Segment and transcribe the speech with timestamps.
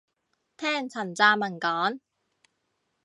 [0.57, 1.99] 聽陳湛文講